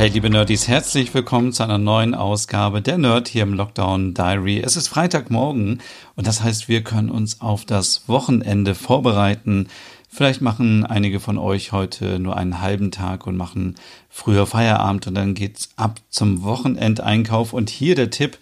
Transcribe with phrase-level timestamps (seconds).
[0.00, 4.58] Hey liebe Nerdies, herzlich willkommen zu einer neuen Ausgabe der Nerd hier im Lockdown Diary.
[4.58, 5.82] Es ist Freitagmorgen
[6.16, 9.68] und das heißt, wir können uns auf das Wochenende vorbereiten.
[10.08, 13.74] Vielleicht machen einige von euch heute nur einen halben Tag und machen
[14.08, 18.38] früher Feierabend und dann geht's ab zum Wochenendeinkauf und hier der Tipp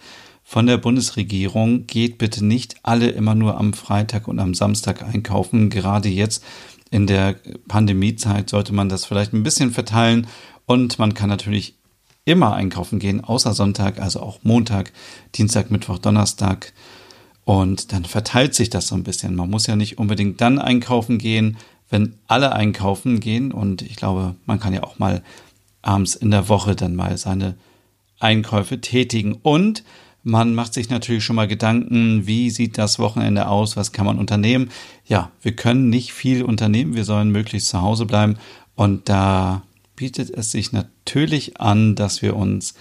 [0.49, 5.69] von der Bundesregierung, geht bitte nicht alle immer nur am Freitag und am Samstag einkaufen.
[5.69, 6.43] Gerade jetzt
[6.89, 7.35] in der
[7.67, 10.25] Pandemiezeit sollte man das vielleicht ein bisschen verteilen
[10.65, 11.75] und man kann natürlich
[12.25, 14.91] immer einkaufen gehen, außer Sonntag, also auch Montag,
[15.35, 16.73] Dienstag, Mittwoch, Donnerstag.
[17.45, 19.35] Und dann verteilt sich das so ein bisschen.
[19.35, 21.57] Man muss ja nicht unbedingt dann einkaufen gehen,
[21.91, 23.51] wenn alle einkaufen gehen.
[23.51, 25.21] Und ich glaube, man kann ja auch mal
[25.83, 27.55] abends in der Woche dann mal seine
[28.19, 29.33] Einkäufe tätigen.
[29.43, 29.83] Und
[30.23, 34.17] man macht sich natürlich schon mal Gedanken, wie sieht das Wochenende aus, was kann man
[34.19, 34.69] unternehmen.
[35.05, 38.37] Ja, wir können nicht viel unternehmen, wir sollen möglichst zu Hause bleiben.
[38.75, 39.63] Und da
[39.95, 42.73] bietet es sich natürlich an, dass wir uns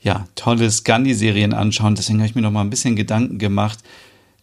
[0.00, 1.94] ja tolle Scandi-Serien anschauen.
[1.94, 3.78] Deswegen habe ich mir noch mal ein bisschen Gedanken gemacht,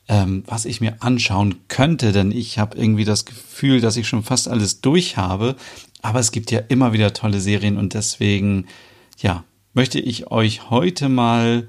[0.07, 4.23] ähm, was ich mir anschauen könnte, denn ich habe irgendwie das Gefühl, dass ich schon
[4.23, 5.55] fast alles durch habe.
[6.01, 8.65] Aber es gibt ja immer wieder tolle Serien und deswegen
[9.19, 11.67] ja möchte ich euch heute mal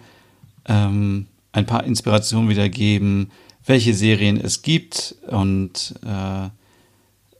[0.70, 3.32] ähm, ein paar Inspirationen wiedergeben,
[3.66, 6.46] welche Serien es gibt und äh,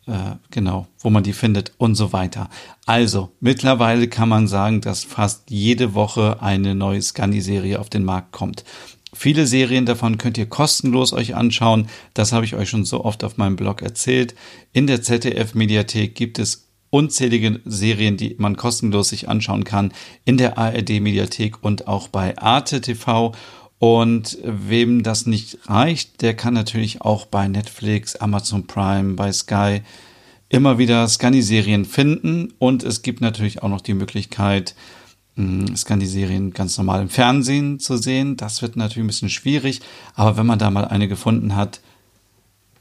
[0.06, 2.50] äh, genau, wo man die findet und so weiter.
[2.86, 8.32] Also, mittlerweile kann man sagen, dass fast jede Woche eine neue Scandi-Serie auf den Markt
[8.32, 8.64] kommt.
[9.12, 11.88] Viele Serien davon könnt ihr kostenlos euch anschauen.
[12.14, 14.34] Das habe ich euch schon so oft auf meinem Blog erzählt.
[14.72, 19.92] In der ZDF-Mediathek gibt es unzählige Serien, die man kostenlos sich anschauen kann.
[20.24, 23.32] In der ARD-Mediathek und auch bei Arte TV.
[23.78, 29.80] Und wem das nicht reicht, der kann natürlich auch bei Netflix, Amazon Prime, bei Sky
[30.50, 32.52] immer wieder Scandi-Serien finden.
[32.58, 34.74] Und es gibt natürlich auch noch die Möglichkeit,
[35.36, 38.36] hm, Scandi-Serien ganz normal im Fernsehen zu sehen.
[38.36, 39.80] Das wird natürlich ein bisschen schwierig.
[40.14, 41.80] Aber wenn man da mal eine gefunden hat,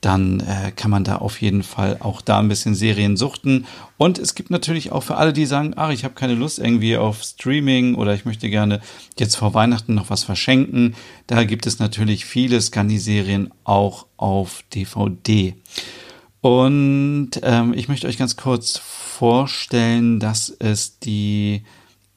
[0.01, 3.65] dann äh, kann man da auf jeden Fall auch da ein bisschen Serien suchten.
[3.97, 6.95] Und es gibt natürlich auch für alle, die sagen, ach, ich habe keine Lust irgendwie
[6.95, 8.79] auf Streaming oder ich möchte gerne
[9.17, 10.95] jetzt vor Weihnachten noch was verschenken.
[11.27, 15.55] Da gibt es natürlich viele Scandi-Serien auch auf DVD.
[16.41, 21.63] Und ähm, ich möchte euch ganz kurz vorstellen, dass es die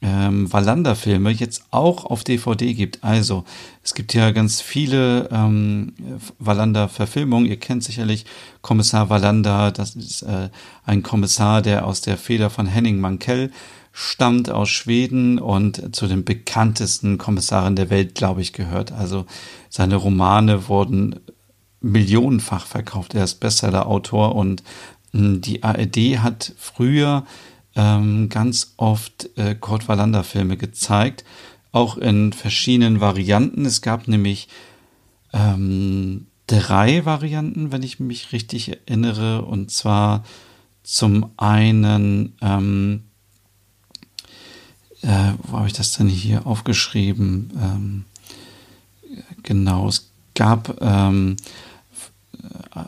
[0.03, 3.03] ähm, Wallander-Filme jetzt auch auf DVD gibt.
[3.03, 3.45] Also,
[3.83, 5.93] es gibt ja ganz viele ähm,
[6.39, 7.47] Wallander-Verfilmungen.
[7.47, 8.25] Ihr kennt sicherlich
[8.61, 9.71] Kommissar Wallander.
[9.71, 10.49] Das ist äh,
[10.85, 13.51] ein Kommissar, der aus der Feder von Henning Mankell
[13.95, 18.91] stammt aus Schweden und zu den bekanntesten Kommissaren der Welt, glaube ich, gehört.
[18.91, 19.25] Also
[19.69, 21.19] seine Romane wurden
[21.79, 23.13] millionenfach verkauft.
[23.13, 24.63] Er ist Bestseller-Autor und
[25.11, 27.23] hm, die ARD hat früher
[27.75, 31.23] ähm, ganz oft äh, Kurt Wallander Filme gezeigt,
[31.71, 33.65] auch in verschiedenen Varianten.
[33.65, 34.47] Es gab nämlich
[35.33, 40.23] ähm, drei Varianten, wenn ich mich richtig erinnere, und zwar
[40.83, 43.03] zum einen, ähm,
[45.01, 47.51] äh, wo habe ich das denn hier aufgeschrieben?
[47.59, 48.05] Ähm,
[49.41, 51.37] genau, es gab ähm,
[52.75, 52.83] äh,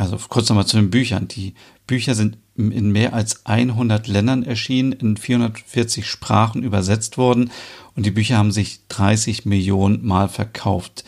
[0.00, 1.28] also kurz nochmal zu den Büchern.
[1.28, 1.54] Die
[1.86, 7.50] Bücher sind in mehr als 100 Ländern erschienen, in 440 Sprachen übersetzt worden
[7.94, 11.04] und die Bücher haben sich 30 Millionen Mal verkauft.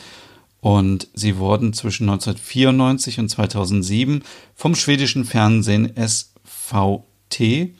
[0.61, 4.23] Und sie wurden zwischen 1994 und 2007
[4.55, 7.71] vom schwedischen Fernsehen SVT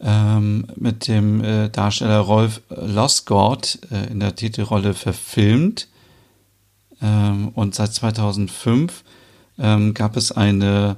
[0.00, 5.88] ähm, mit dem äh, Darsteller Rolf Losgård äh, in der Titelrolle verfilmt.
[7.00, 9.04] Ähm, und seit 2005
[9.58, 10.96] ähm, gab es eine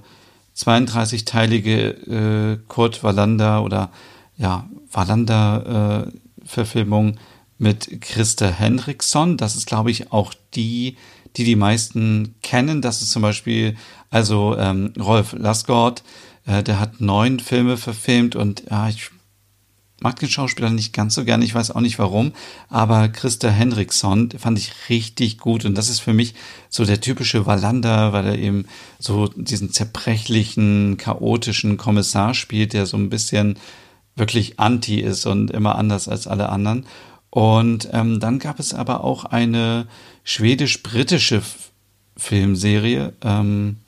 [0.57, 3.91] 32-teilige äh, Kurt Wallander oder
[4.37, 9.37] ja, Wallander äh, mit Christa Henriksson.
[9.37, 10.97] Das ist, glaube ich, auch die,
[11.37, 12.83] die die meisten kennen.
[12.83, 13.77] Das ist zum Beispiel
[14.15, 16.05] also ähm, Rolf Lasgård,
[16.47, 19.11] äh, der hat neun Filme verfilmt und ja, ich
[20.01, 22.33] mag den Schauspieler nicht ganz so gerne, ich weiß auch nicht warum,
[22.69, 26.35] aber Christa Henriksson fand ich richtig gut und das ist für mich
[26.69, 28.67] so der typische Wallander, weil er eben
[28.99, 33.57] so diesen zerbrechlichen, chaotischen Kommissar spielt, der so ein bisschen
[34.17, 36.87] wirklich anti ist und immer anders als alle anderen.
[37.31, 39.89] Und ähm, dann gab es aber auch eine
[40.23, 41.43] schwedisch-britische
[42.17, 43.13] Filmserie.
[43.23, 43.79] Ähm,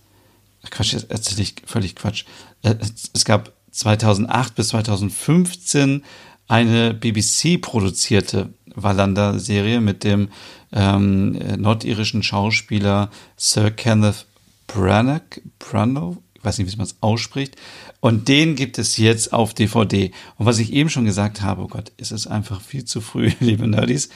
[0.69, 2.25] Quatsch, jetzt erzähle ich völlig Quatsch.
[2.63, 2.75] Äh,
[3.15, 6.03] es gab 2008 bis 2015
[6.49, 10.29] eine BBC-produzierte Wallander-Serie mit dem
[10.73, 14.27] ähm, nordirischen Schauspieler Sir Kenneth
[14.67, 17.57] Branagh, Branagh, ich weiß nicht, wie man es ausspricht.
[18.01, 20.13] Und den gibt es jetzt auf DVD.
[20.37, 23.33] Und was ich eben schon gesagt habe, oh Gott, ist es einfach viel zu früh,
[23.41, 24.11] liebe Nerdies.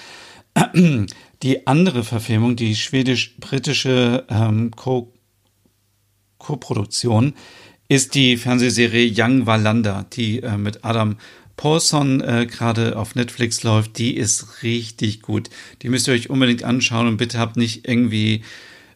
[1.42, 4.72] Die andere Verfilmung, die schwedisch-britische ähm,
[6.38, 7.34] Co-Produktion,
[7.90, 11.16] ist die Fernsehserie Young Wallander, die äh, mit Adam
[11.56, 13.98] Paulson äh, gerade auf Netflix läuft.
[13.98, 15.50] Die ist richtig gut.
[15.82, 18.42] Die müsst ihr euch unbedingt anschauen und bitte habt nicht irgendwie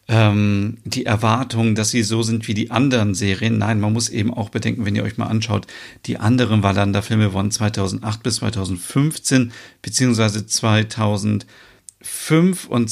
[0.07, 3.59] ähm, die Erwartung, dass sie so sind wie die anderen Serien.
[3.59, 5.67] Nein, man muss eben auch bedenken, wenn ihr euch mal anschaut,
[6.07, 9.51] die anderen Wallander-Filme waren 2008 bis 2015,
[9.83, 11.49] beziehungsweise 2005
[12.69, 12.89] und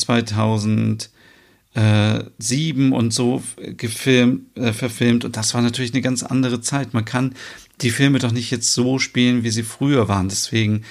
[1.74, 5.24] 2007 und so gefilmt, äh, verfilmt.
[5.24, 6.94] Und das war natürlich eine ganz andere Zeit.
[6.94, 7.34] Man kann
[7.80, 10.28] die Filme doch nicht jetzt so spielen, wie sie früher waren.
[10.28, 10.84] Deswegen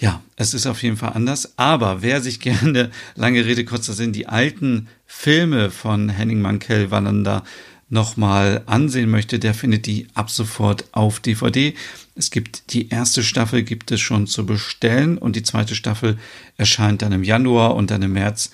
[0.00, 1.54] ja, es ist auf jeden Fall anders.
[1.56, 7.44] Aber wer sich gerne, lange Rede, kurzer Sinn, die alten Filme von Henning Mankell Wallander
[7.90, 11.74] nochmal ansehen möchte, der findet die ab sofort auf DVD.
[12.14, 16.18] Es gibt die erste Staffel gibt es schon zu bestellen und die zweite Staffel
[16.58, 18.50] erscheint dann im Januar und dann im März.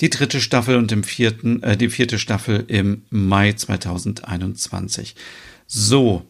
[0.00, 5.16] Die dritte Staffel und im vierten, äh, die vierte Staffel im Mai 2021.
[5.66, 6.24] So,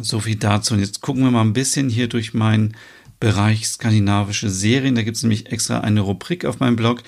[0.00, 0.74] so viel dazu.
[0.74, 2.76] Und jetzt gucken wir mal ein bisschen hier durch meinen
[3.18, 4.94] Bereich skandinavische Serien.
[4.94, 7.02] Da gibt es nämlich extra eine Rubrik auf meinem Blog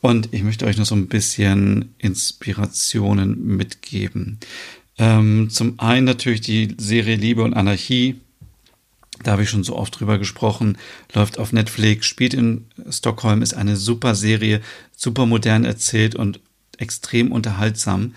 [0.00, 4.38] und ich möchte euch noch so ein bisschen Inspirationen mitgeben.
[4.96, 8.16] Ähm, zum einen natürlich die Serie Liebe und Anarchie.
[9.22, 10.78] Da habe ich schon so oft drüber gesprochen.
[11.12, 14.60] Läuft auf Netflix, spielt in Stockholm, ist eine super Serie,
[14.96, 16.40] super modern erzählt und
[16.78, 18.14] extrem unterhaltsam.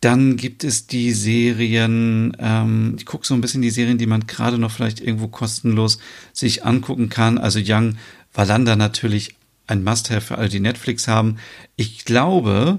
[0.00, 4.28] Dann gibt es die Serien, ähm, ich gucke so ein bisschen die Serien, die man
[4.28, 5.98] gerade noch vielleicht irgendwo kostenlos
[6.32, 7.36] sich angucken kann.
[7.36, 7.96] Also Young
[8.32, 9.34] Valanda natürlich
[9.66, 11.38] ein Must-Have für alle, die Netflix haben.
[11.74, 12.78] Ich glaube,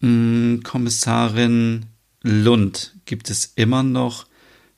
[0.00, 1.86] mh, hm, Kommissarin
[2.22, 4.26] Lund gibt es immer noch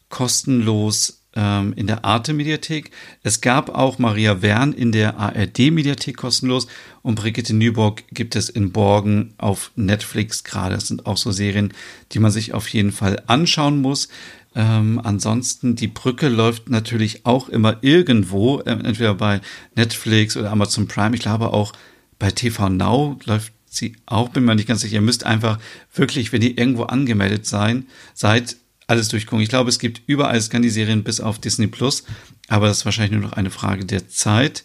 [0.09, 2.91] kostenlos ähm, in der Arte-Mediathek.
[3.23, 6.67] Es gab auch Maria Wern in der ARD-Mediathek kostenlos
[7.03, 10.75] und Brigitte Nyborg gibt es in Borgen auf Netflix gerade.
[10.75, 11.73] Das sind auch so Serien,
[12.13, 14.09] die man sich auf jeden Fall anschauen muss.
[14.57, 19.41] Ähm, ansonsten, die Brücke läuft natürlich auch immer irgendwo, äh, entweder bei
[19.75, 21.15] Netflix oder Amazon Prime.
[21.15, 21.73] Ich glaube auch
[22.19, 24.95] bei TV Now läuft sie auch, bin mir nicht ganz sicher.
[24.95, 25.59] Ihr müsst einfach
[25.93, 29.43] wirklich, wenn ihr irgendwo angemeldet sein, seid, alles durchgucken.
[29.43, 32.05] Ich glaube, es gibt überall Scandi-Serien bis auf Disney Plus,
[32.49, 34.65] aber das ist wahrscheinlich nur noch eine Frage der Zeit.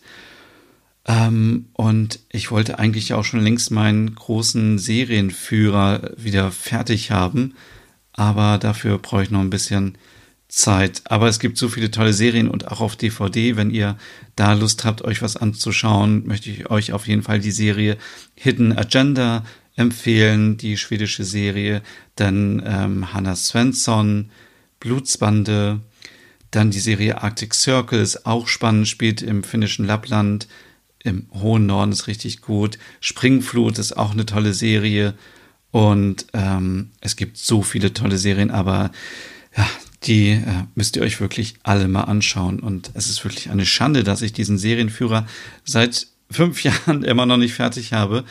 [1.06, 7.56] Ähm, und ich wollte eigentlich auch schon längst meinen großen Serienführer wieder fertig haben,
[8.14, 9.98] aber dafür brauche ich noch ein bisschen
[10.50, 11.04] Zeit.
[11.06, 13.56] Aber es gibt so viele tolle Serien und auch auf DVD.
[13.56, 13.98] Wenn ihr
[14.36, 17.98] da Lust habt, euch was anzuschauen, möchte ich euch auf jeden Fall die Serie
[18.36, 19.46] Hidden Agenda
[19.80, 21.82] empfehlen, die schwedische Serie.
[22.16, 24.30] Dann ähm, Hannah Svensson,
[24.80, 25.80] Blutsbande.
[26.52, 30.48] Dann die Serie Arctic Circle ist auch spannend, spielt im finnischen Lappland.
[31.04, 32.78] Im hohen Norden ist richtig gut.
[33.00, 35.16] Springflut ist auch eine tolle Serie.
[35.72, 38.92] Und ähm, es gibt so viele tolle Serien, aber
[39.56, 39.68] ja,
[40.04, 42.60] die äh, müsst ihr euch wirklich alle mal anschauen.
[42.60, 45.28] Und es ist wirklich eine Schande, dass ich diesen Serienführer
[45.64, 48.24] seit fünf Jahren immer noch nicht fertig habe.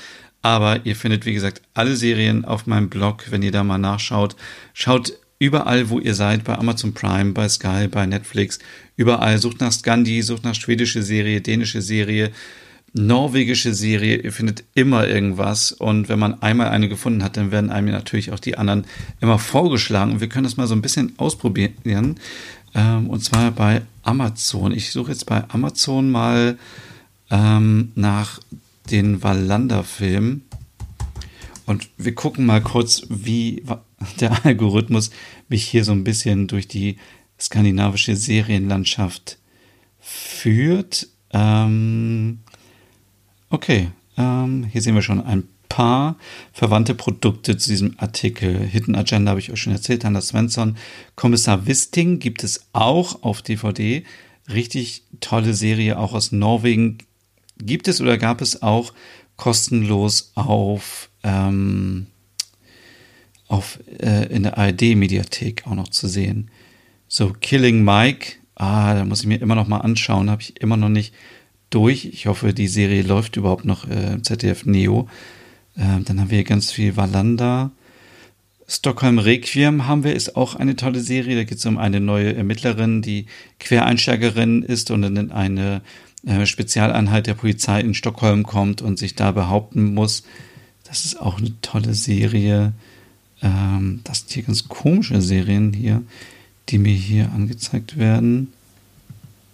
[0.48, 4.34] Aber ihr findet, wie gesagt, alle Serien auf meinem Blog, wenn ihr da mal nachschaut.
[4.72, 8.58] Schaut überall, wo ihr seid, bei Amazon Prime, bei Sky, bei Netflix,
[8.96, 9.36] überall.
[9.36, 12.30] Sucht nach Scandi, sucht nach schwedische Serie, dänische Serie,
[12.94, 14.16] norwegische Serie.
[14.22, 15.70] Ihr findet immer irgendwas.
[15.70, 18.86] Und wenn man einmal eine gefunden hat, dann werden einem natürlich auch die anderen
[19.20, 20.22] immer vorgeschlagen.
[20.22, 22.16] Wir können das mal so ein bisschen ausprobieren.
[22.74, 24.72] Ähm, und zwar bei Amazon.
[24.72, 26.56] Ich suche jetzt bei Amazon mal
[27.30, 28.40] ähm, nach
[28.90, 30.42] den Wallander-Film.
[31.66, 33.62] Und wir gucken mal kurz, wie
[34.20, 35.10] der Algorithmus
[35.48, 36.96] mich hier so ein bisschen durch die
[37.38, 39.38] skandinavische Serienlandschaft
[40.00, 41.08] führt.
[41.32, 42.40] Ähm,
[43.50, 46.16] okay, ähm, hier sehen wir schon ein paar
[46.52, 48.58] verwandte Produkte zu diesem Artikel.
[48.58, 50.76] Hidden Agenda habe ich euch schon erzählt, Hanna Svensson.
[51.14, 54.04] Kommissar Wisting gibt es auch auf DVD.
[54.52, 56.98] Richtig tolle Serie, auch aus Norwegen
[57.58, 58.92] gibt es oder gab es auch
[59.36, 62.06] kostenlos auf, ähm,
[63.46, 66.50] auf äh, in der ARD-Mediathek auch noch zu sehen.
[67.08, 70.28] So, Killing Mike, Ah, da muss ich mir immer noch mal anschauen.
[70.28, 71.14] Habe ich immer noch nicht
[71.70, 72.06] durch.
[72.06, 75.08] Ich hoffe, die Serie läuft überhaupt noch äh, ZDF Neo.
[75.76, 77.70] Äh, dann haben wir ganz viel Valanda.
[78.66, 81.36] Stockholm Requiem haben wir, ist auch eine tolle Serie.
[81.36, 83.26] Da geht es um eine neue Ermittlerin, die
[83.60, 85.80] Quereinsteigerin ist und in eine
[86.26, 90.24] äh, Spezialeinheit der Polizei in Stockholm kommt und sich da behaupten muss.
[90.84, 92.72] Das ist auch eine tolle Serie.
[93.42, 96.02] Ähm, das sind hier ganz komische Serien hier,
[96.68, 98.52] die mir hier angezeigt werden.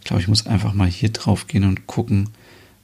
[0.01, 2.29] Ich glaube, ich muss einfach mal hier drauf gehen und gucken,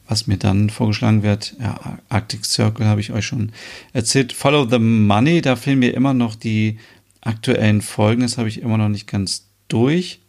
[0.08, 1.54] was mir dann vorgeschlagen wird.
[1.60, 3.52] Ja, Arctic Circle habe ich euch schon
[3.92, 4.32] erzählt.
[4.32, 6.78] Follow the Money, da fehlen mir immer noch die
[7.20, 8.22] aktuellen Folgen.
[8.22, 10.20] Das habe ich immer noch nicht ganz durch.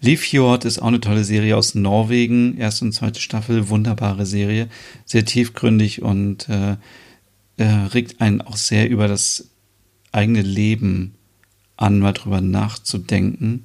[0.00, 2.58] Leafjord ist auch eine tolle Serie aus Norwegen.
[2.58, 4.68] Erste und zweite Staffel, wunderbare Serie.
[5.04, 6.76] Sehr tiefgründig und äh,
[7.56, 9.48] äh, regt einen auch sehr über das
[10.12, 11.14] eigene Leben
[11.76, 13.64] an, mal drüber nachzudenken.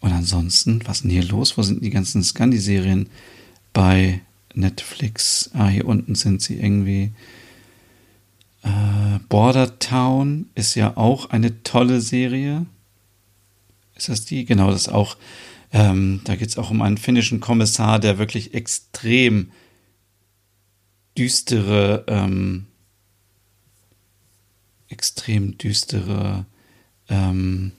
[0.00, 1.56] Und ansonsten, was ist denn hier los?
[1.56, 3.08] Wo sind die ganzen Scandi-Serien
[3.72, 4.20] bei
[4.54, 5.50] Netflix?
[5.54, 7.12] Ah, hier unten sind sie irgendwie.
[8.62, 12.66] Äh, Border Town ist ja auch eine tolle Serie.
[13.94, 14.44] Ist das die?
[14.44, 15.16] Genau, das auch.
[15.72, 19.52] Ähm, da geht es auch um einen finnischen Kommissar, der wirklich extrem
[21.16, 22.66] düstere ähm,
[24.92, 26.44] extrem düstere
[27.08, 27.72] ähm,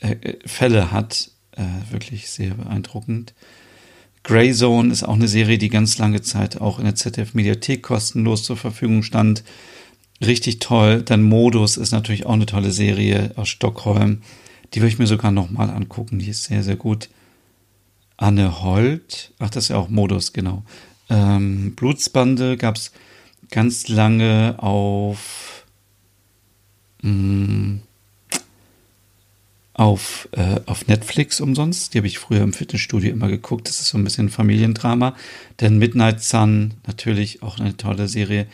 [0.00, 1.30] äh, äh, Fälle hat.
[1.52, 3.32] Äh, wirklich sehr beeindruckend.
[4.24, 8.42] Grey Zone ist auch eine Serie, die ganz lange Zeit auch in der ZDF-Mediathek kostenlos
[8.42, 9.44] zur Verfügung stand.
[10.20, 11.02] Richtig toll.
[11.02, 14.22] Dann Modus ist natürlich auch eine tolle Serie aus Stockholm.
[14.72, 16.18] Die würde ich mir sogar nochmal angucken.
[16.18, 17.08] Die ist sehr, sehr gut.
[18.16, 19.32] Anne Holt.
[19.38, 20.64] Ach, das ist ja auch Modus, genau.
[21.10, 22.92] Ähm, Blutsbande gab es
[23.50, 25.64] ganz lange auf,
[27.02, 27.80] mh, mm,
[29.74, 31.92] auf, äh, auf Netflix umsonst.
[31.92, 33.68] Die habe ich früher im Fitnessstudio immer geguckt.
[33.68, 35.16] Das ist so ein bisschen Familiendrama.
[35.60, 38.46] Denn Midnight Sun, natürlich auch eine tolle Serie.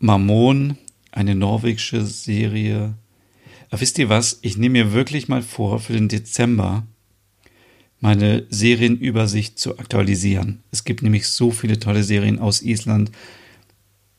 [0.00, 0.76] Mammon,
[1.12, 2.94] eine norwegische Serie.
[3.68, 4.38] Aber wisst ihr was?
[4.42, 6.84] Ich nehme mir wirklich mal vor, für den Dezember
[8.00, 10.62] meine Serienübersicht zu aktualisieren.
[10.72, 13.12] Es gibt nämlich so viele tolle Serien aus Island,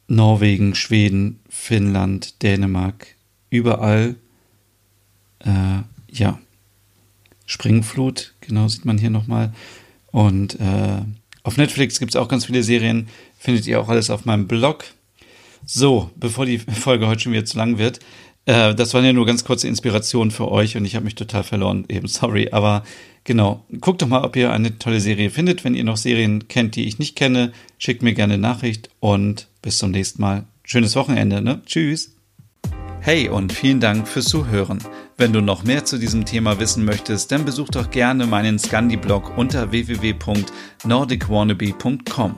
[0.07, 3.07] Norwegen, Schweden, Finnland, Dänemark,
[3.49, 4.15] überall,
[5.39, 6.39] äh, ja,
[7.47, 9.51] Springflut, genau sieht man hier nochmal.
[10.11, 11.01] Und äh,
[11.43, 13.07] auf Netflix gibt es auch ganz viele Serien,
[13.39, 14.85] findet ihr auch alles auf meinem Blog.
[15.65, 17.99] So, bevor die Folge heute schon wieder zu lang wird,
[18.45, 21.43] äh, das waren ja nur ganz kurze Inspirationen für euch und ich habe mich total
[21.43, 22.83] verloren, eben sorry, aber
[23.23, 25.63] genau, guckt doch mal, ob ihr eine tolle Serie findet.
[25.63, 29.47] Wenn ihr noch Serien kennt, die ich nicht kenne, schickt mir gerne eine Nachricht und
[29.61, 30.45] bis zum nächsten Mal.
[30.63, 31.61] Schönes Wochenende, ne?
[31.65, 32.15] Tschüss.
[33.03, 34.77] Hey und vielen Dank fürs Zuhören.
[35.17, 39.35] Wenn du noch mehr zu diesem Thema wissen möchtest, dann besuch doch gerne meinen Scandi-Blog
[39.37, 42.37] unter www.nordicwannabe.com.